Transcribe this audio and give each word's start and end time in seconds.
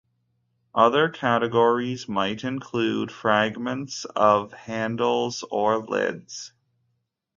Other 0.73 1.09
categories 1.09 2.09
might 2.09 2.43
include 2.43 3.11
fragments 3.11 4.03
of 4.15 4.51
handles 4.51 5.43
or 5.51 5.77
lids. 5.77 6.53